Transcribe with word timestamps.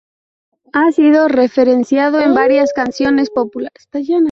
Ha 0.73 0.91
sido 0.93 1.27
referenciado 1.27 2.21
en 2.21 2.33
varias 2.33 2.73
canciones 2.73 3.29
populares, 3.29 3.87
vídeo 3.91 3.91
juegos 3.91 3.91
e 3.93 3.99
historietas. 3.99 4.19